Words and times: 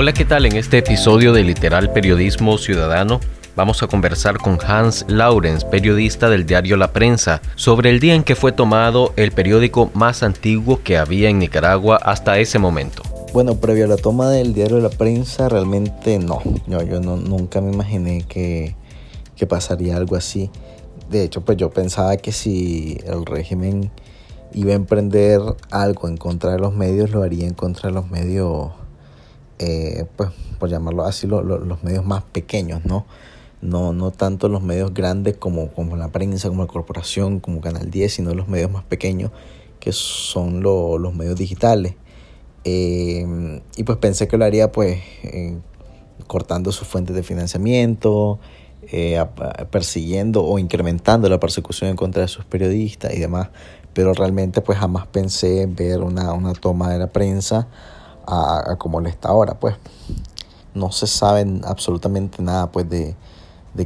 Hola, 0.00 0.14
¿qué 0.14 0.24
tal? 0.24 0.46
En 0.46 0.56
este 0.56 0.78
episodio 0.78 1.34
de 1.34 1.44
Literal 1.44 1.92
Periodismo 1.92 2.56
Ciudadano 2.56 3.20
vamos 3.54 3.82
a 3.82 3.86
conversar 3.86 4.38
con 4.38 4.58
Hans 4.66 5.04
Laurens, 5.08 5.66
periodista 5.66 6.30
del 6.30 6.46
diario 6.46 6.78
La 6.78 6.94
Prensa, 6.94 7.42
sobre 7.54 7.90
el 7.90 8.00
día 8.00 8.14
en 8.14 8.24
que 8.24 8.34
fue 8.34 8.52
tomado 8.52 9.12
el 9.16 9.30
periódico 9.30 9.90
más 9.92 10.22
antiguo 10.22 10.80
que 10.82 10.96
había 10.96 11.28
en 11.28 11.38
Nicaragua 11.38 11.96
hasta 11.96 12.38
ese 12.38 12.58
momento. 12.58 13.02
Bueno, 13.34 13.56
previo 13.56 13.84
a 13.84 13.88
la 13.88 13.98
toma 13.98 14.30
del 14.30 14.54
diario 14.54 14.80
La 14.80 14.88
Prensa, 14.88 15.50
realmente 15.50 16.18
no. 16.18 16.40
yo 16.66 16.98
nunca 17.00 17.60
me 17.60 17.70
imaginé 17.70 18.24
que, 18.26 18.76
que 19.36 19.46
pasaría 19.46 19.98
algo 19.98 20.16
así. 20.16 20.50
De 21.10 21.24
hecho, 21.24 21.42
pues 21.42 21.58
yo 21.58 21.68
pensaba 21.68 22.16
que 22.16 22.32
si 22.32 22.96
el 23.04 23.26
régimen 23.26 23.90
iba 24.54 24.72
a 24.72 24.76
emprender 24.76 25.42
algo 25.70 26.08
en 26.08 26.16
contra 26.16 26.52
de 26.52 26.58
los 26.58 26.72
medios, 26.72 27.10
lo 27.10 27.22
haría 27.22 27.46
en 27.46 27.52
contra 27.52 27.90
de 27.90 27.94
los 27.94 28.10
medios, 28.10 28.70
eh, 29.60 30.06
pues 30.16 30.30
por 30.58 30.68
llamarlo 30.68 31.04
así, 31.04 31.26
los 31.26 31.82
medios 31.84 32.04
más 32.04 32.24
pequeños, 32.24 32.84
¿no? 32.84 33.06
No, 33.62 33.92
no 33.92 34.10
tanto 34.10 34.48
los 34.48 34.62
medios 34.62 34.92
grandes 34.92 35.36
como, 35.36 35.68
como 35.68 35.96
la 35.96 36.08
prensa, 36.08 36.48
como 36.48 36.62
la 36.62 36.68
corporación, 36.68 37.40
como 37.40 37.60
Canal 37.60 37.90
10, 37.90 38.12
sino 38.12 38.34
los 38.34 38.48
medios 38.48 38.70
más 38.70 38.84
pequeños, 38.84 39.30
que 39.78 39.92
son 39.92 40.62
los 40.62 41.14
medios 41.14 41.36
digitales. 41.36 41.94
Eh, 42.64 43.62
y 43.76 43.84
pues 43.84 43.98
pensé 43.98 44.28
que 44.28 44.36
lo 44.36 44.44
haría 44.44 44.72
pues 44.72 44.98
eh, 45.22 45.56
cortando 46.26 46.72
sus 46.72 46.88
fuentes 46.88 47.14
de 47.14 47.22
financiamiento, 47.22 48.38
persiguiendo 49.70 50.44
o 50.44 50.58
incrementando 50.58 51.28
la 51.28 51.38
persecución 51.38 51.90
en 51.90 51.96
contra 51.96 52.22
de 52.22 52.28
sus 52.28 52.44
periodistas 52.44 53.14
y 53.14 53.20
demás 53.20 53.50
pero 53.92 54.12
realmente 54.14 54.60
pues 54.60 54.78
jamás 54.78 55.06
pensé 55.06 55.66
ver 55.66 56.00
una, 56.00 56.32
toma 56.54 56.90
de 56.90 56.98
la 56.98 57.08
prensa 57.08 57.68
a, 58.30 58.76
como 58.76 59.00
le 59.00 59.10
está 59.10 59.28
ahora, 59.28 59.54
pues 59.54 59.76
no 60.74 60.92
se 60.92 61.06
sabe 61.06 61.46
absolutamente 61.64 62.42
nada 62.42 62.70
pues 62.70 62.88
de, 62.88 63.16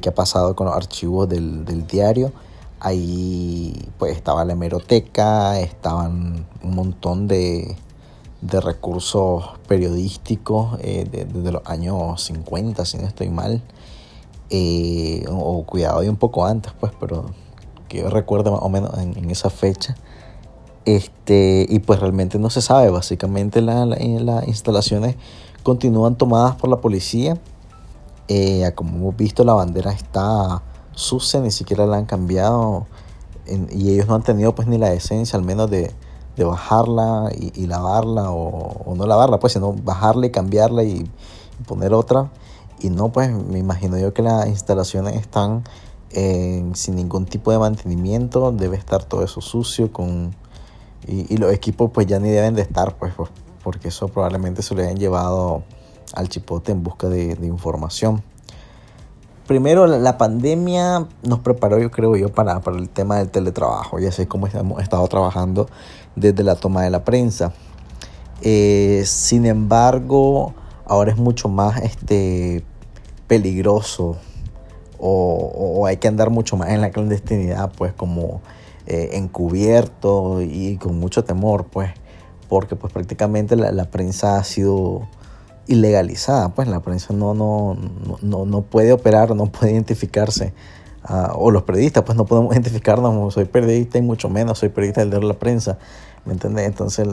qué 0.00 0.08
ha 0.08 0.14
pasado 0.14 0.54
con 0.54 0.66
los 0.66 0.76
archivos 0.76 1.28
del, 1.28 1.86
diario. 1.86 2.32
Ahí 2.80 3.88
pues 3.98 4.16
estaba 4.16 4.44
la 4.44 4.52
hemeroteca, 4.52 5.58
estaban 5.60 6.46
un 6.62 6.74
montón 6.74 7.28
de, 7.28 7.76
recursos 8.42 9.44
periodísticos 9.66 10.78
eh, 10.82 11.08
desde 11.10 11.50
los 11.50 11.62
años 11.64 12.22
50, 12.22 12.84
si 12.84 12.98
no 12.98 13.06
estoy 13.06 13.30
mal. 13.30 13.62
Eh, 14.50 15.24
o 15.30 15.64
cuidado 15.64 16.04
y 16.04 16.08
un 16.08 16.16
poco 16.16 16.44
antes, 16.44 16.72
pues, 16.78 16.92
pero 17.00 17.24
que 17.88 17.98
yo 17.98 18.10
recuerdo 18.10 18.52
más 18.52 18.60
o 18.62 18.68
menos 18.68 18.96
en, 18.98 19.30
esa 19.30 19.50
fecha. 19.50 19.96
Este, 20.84 21.66
y 21.68 21.78
pues 21.78 22.00
realmente 22.00 22.38
no 22.38 22.50
se 22.50 22.60
sabe, 22.60 22.90
básicamente 22.90 23.62
la, 23.62 23.86
las 23.86 24.48
instalaciones 24.48 25.16
continúan 25.62 26.16
tomadas 26.16 26.56
por 26.56 26.68
la 26.68 26.80
policía. 26.80 27.38
Eh, 28.28 28.70
como 28.74 28.96
hemos 28.96 29.16
visto, 29.16 29.44
la 29.44 29.54
bandera 29.54 29.92
está 29.92 30.62
sucia, 30.92 31.40
ni 31.40 31.50
siquiera 31.50 31.86
la 31.86 31.96
han 31.96 32.04
cambiado. 32.04 32.86
y 33.72 33.92
ellos 33.92 34.06
no 34.08 34.14
han 34.14 34.22
tenido 34.22 34.54
pues 34.54 34.68
ni 34.68 34.78
la 34.78 34.92
esencia, 34.92 35.38
al 35.38 35.44
menos 35.44 35.70
de, 35.70 35.92
de 36.36 36.44
bajarla 36.44 37.30
y, 37.34 37.66
lavarla, 37.66 38.30
o, 38.30 38.94
no 38.94 39.06
lavarla, 39.06 39.38
pues, 39.38 39.54
sino 39.54 39.72
bajarla 39.72 40.26
y 40.26 40.30
cambiarla 40.30 40.84
y, 40.84 41.10
y 41.60 41.62
poner 41.66 41.94
otra. 41.94 42.30
Y 42.80 42.90
no, 42.90 43.10
pues 43.10 43.30
me 43.32 43.58
imagino 43.58 43.98
yo 43.98 44.12
que 44.12 44.22
las 44.22 44.48
instalaciones 44.48 45.16
están 45.16 45.64
sin 46.74 46.94
ningún 46.94 47.26
tipo 47.26 47.50
de 47.50 47.58
mantenimiento, 47.58 48.52
debe 48.52 48.76
estar 48.76 49.04
todo 49.04 49.24
eso 49.24 49.40
sucio 49.40 49.92
con 49.92 50.34
y, 51.06 51.36
los 51.36 51.52
equipos 51.52 51.90
pues 51.92 52.06
ya 52.06 52.18
ni 52.18 52.30
deben 52.30 52.54
de 52.54 52.62
estar 52.62 52.96
pues, 52.96 53.12
pues 53.14 53.30
porque 53.62 53.88
eso 53.88 54.08
probablemente 54.08 54.62
se 54.62 54.74
lo 54.74 54.82
hayan 54.82 54.96
llevado 54.96 55.64
al 56.14 56.28
chipote 56.28 56.72
en 56.72 56.82
busca 56.82 57.08
de, 57.08 57.36
información. 57.42 58.22
Primero, 59.46 59.86
la, 59.86 60.16
pandemia 60.16 61.06
nos 61.22 61.40
preparó, 61.40 61.78
yo 61.78 61.90
creo 61.90 62.16
yo, 62.16 62.30
para, 62.30 62.60
para 62.60 62.78
el 62.78 62.88
tema 62.88 63.18
del 63.18 63.30
teletrabajo. 63.30 63.98
Ya 63.98 64.10
sé 64.10 64.26
cómo 64.26 64.46
hemos 64.46 64.82
estado 64.82 65.06
trabajando 65.08 65.68
desde 66.16 66.42
la 66.42 66.54
toma 66.54 66.82
de 66.82 66.90
la 66.90 67.04
prensa. 67.04 67.52
Eh, 68.40 69.02
sin 69.06 69.44
embargo, 69.44 70.54
ahora 70.86 71.10
es 71.12 71.18
mucho 71.18 71.48
más 71.48 71.80
este, 71.82 72.64
peligroso 73.26 74.16
o, 74.98 75.86
hay 75.86 75.98
que 75.98 76.08
andar 76.08 76.30
mucho 76.30 76.56
más 76.56 76.70
en 76.70 76.80
la 76.80 76.90
clandestinidad, 76.90 77.72
pues 77.76 77.92
como 77.92 78.40
eh, 78.86 79.10
encubierto 79.12 80.42
y 80.42 80.76
con 80.76 80.98
mucho 80.98 81.24
temor, 81.24 81.66
pues, 81.66 81.90
porque 82.48 82.76
pues 82.76 82.92
prácticamente 82.92 83.56
la, 83.56 83.84
prensa 83.90 84.36
ha 84.36 84.44
sido 84.44 85.08
ilegalizada, 85.66 86.50
pues 86.50 86.68
la 86.68 86.80
prensa 86.80 87.14
no, 87.14 87.34
no, 87.34 87.76
no, 88.20 88.44
no 88.44 88.62
puede 88.62 88.92
operar, 88.92 89.34
no 89.34 89.46
puede 89.46 89.72
identificarse, 89.72 90.52
ah, 91.02 91.32
o 91.34 91.50
los 91.50 91.62
periodistas, 91.62 92.04
pues 92.04 92.16
no 92.16 92.26
podemos 92.26 92.52
identificarnos, 92.54 93.34
soy 93.34 93.46
periodista 93.46 93.98
y 93.98 94.02
mucho 94.02 94.28
menos 94.28 94.58
soy 94.58 94.68
periodista 94.68 95.00
del 95.00 95.10
de 95.10 95.20
la 95.20 95.34
prensa, 95.34 95.78
¿me 96.24 96.34
entiendes? 96.34 96.66
Entonces, 96.66 97.06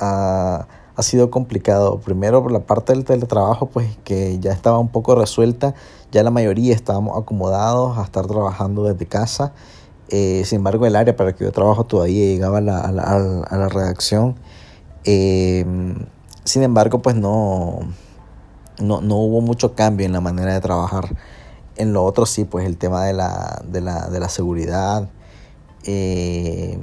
uh, 0.00 0.64
ha 0.96 1.02
sido 1.02 1.30
complicado. 1.30 2.00
Primero 2.00 2.42
por 2.42 2.50
la 2.50 2.60
parte 2.60 2.92
del 2.92 3.04
teletrabajo, 3.04 3.66
pues 3.66 3.96
que 4.02 4.38
ya 4.40 4.52
estaba 4.52 4.78
un 4.78 4.88
poco 4.88 5.14
resuelta, 5.14 5.74
ya 6.10 6.22
la 6.22 6.30
mayoría 6.30 6.74
estábamos 6.74 7.20
acomodados 7.20 7.98
a 7.98 8.02
estar 8.02 8.26
trabajando 8.26 8.84
desde 8.84 9.06
casa. 9.06 9.52
Eh, 10.08 10.42
sin 10.44 10.56
embargo, 10.56 10.86
el 10.86 10.96
área 10.96 11.16
para 11.16 11.34
que 11.34 11.44
yo 11.44 11.52
trabajo 11.52 11.84
todavía 11.84 12.24
llegaba 12.26 12.58
a 12.58 12.60
la, 12.60 13.68
redacción. 13.68 14.36
Em, 15.04 16.06
sin 16.44 16.62
embargo, 16.62 17.02
pues 17.02 17.16
no, 17.16 17.80
no, 18.80 19.00
no, 19.00 19.16
hubo 19.16 19.40
mucho 19.40 19.74
cambio 19.74 20.06
en 20.06 20.12
la 20.12 20.20
manera 20.20 20.54
de 20.54 20.60
trabajar. 20.60 21.16
En 21.76 21.92
lo 21.92 22.04
otro 22.04 22.26
sí, 22.26 22.44
pues 22.44 22.66
el 22.66 22.76
tema 22.76 23.04
de 23.04 23.12
la, 23.12 23.62
de 23.66 23.80
la, 23.80 24.08
de 24.08 24.20
la 24.20 24.28
seguridad, 24.28 25.08
eh, 25.88 26.78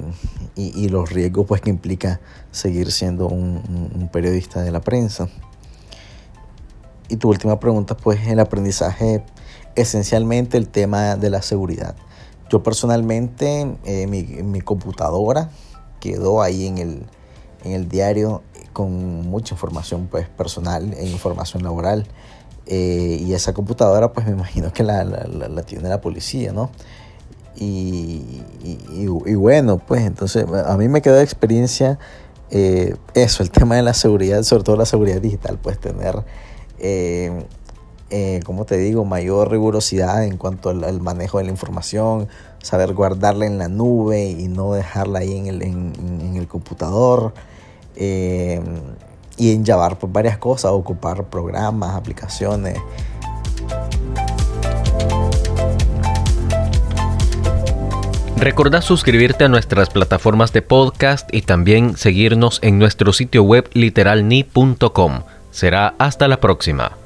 y, 0.56 0.88
los 0.88 1.10
riesgos 1.10 1.46
pues 1.46 1.60
que 1.60 1.68
implica 1.68 2.20
seguir 2.52 2.90
siendo 2.90 3.28
un, 3.28 4.08
periodista 4.10 4.62
de 4.62 4.70
la 4.70 4.80
prensa. 4.80 5.28
Y 7.08 7.16
tu 7.16 7.28
última 7.28 7.60
pregunta 7.60 7.96
pues 7.96 8.26
el 8.26 8.40
aprendizaje, 8.40 9.22
esencialmente 9.74 10.56
el 10.56 10.68
tema 10.68 11.16
de 11.16 11.28
la 11.28 11.42
seguridad. 11.42 11.94
Yo 12.50 12.62
personalmente, 12.62 13.76
eh, 13.84 14.06
mi, 14.06 14.60
computadora 14.60 15.50
quedó 16.00 16.42
ahí 16.42 16.66
en 16.66 16.78
el, 16.78 17.06
en 17.64 17.72
el 17.72 17.88
diario 17.88 18.42
con 18.72 19.28
mucha 19.28 19.54
información 19.54 20.08
pues 20.10 20.28
personal 20.28 20.92
e 20.94 21.06
información 21.06 21.62
laboral. 21.62 22.06
Eh, 22.66 23.18
y 23.20 23.34
esa 23.34 23.52
computadora 23.52 24.12
pues 24.12 24.26
me 24.26 24.32
imagino 24.32 24.72
que 24.72 24.82
la, 24.82 25.04
tiene 25.66 25.88
la 25.88 26.00
policía, 26.00 26.52
¿no? 26.52 26.70
Y, 27.56 28.42
y, 28.92 29.34
bueno, 29.36 29.78
pues 29.78 30.02
entonces 30.02 30.44
a 30.66 30.76
mí 30.76 30.88
me 30.88 31.02
quedó 31.02 31.14
de 31.14 31.22
experiencia 31.22 32.00
eh, 32.50 32.96
eso, 33.14 33.44
el 33.44 33.50
tema 33.50 33.76
de 33.76 33.82
la 33.82 33.94
seguridad, 33.94 34.42
sobre 34.42 34.64
todo 34.64 34.76
la 34.76 34.86
seguridad 34.86 35.20
digital, 35.20 35.58
pues 35.62 35.78
tener, 35.78 36.24
eh, 38.10 38.36
eh, 38.36 38.40
como 38.44 38.64
te 38.64 38.76
digo, 38.76 39.04
mayor 39.04 39.50
rigurosidad 39.50 40.24
en 40.24 40.36
cuanto 40.36 40.70
al, 40.70 41.00
manejo 41.00 41.38
de 41.38 41.44
la 41.44 41.50
información, 41.50 42.28
saber 42.62 42.94
guardarla 42.94 43.46
en 43.46 43.58
la 43.58 43.68
nube 43.68 44.24
y 44.24 44.48
no 44.48 44.72
dejarla 44.72 45.20
ahí 45.20 45.36
en 45.36 45.46
el, 45.46 45.62
en, 45.62 46.36
el 46.36 46.46
computador. 46.48 47.32
y 47.96 49.52
en 49.52 49.64
llevar 49.64 49.98
pues, 49.98 50.12
varias 50.12 50.38
cosas, 50.38 50.72
ocupar 50.72 51.24
programas, 51.24 51.96
aplicaciones. 51.96 52.78
Recordá 58.36 58.82
suscribirte 58.82 59.44
a 59.44 59.48
nuestras 59.48 59.88
plataformas 59.88 60.52
de 60.52 60.60
podcast 60.60 61.32
y 61.32 61.42
también 61.42 61.96
seguirnos 61.96 62.58
en 62.62 62.78
nuestro 62.78 63.12
sitio 63.12 63.42
web 63.42 63.70
literalni.com. 63.72 65.22
Será 65.50 65.94
hasta 65.98 66.28
la 66.28 66.40
próxima. 66.40 67.03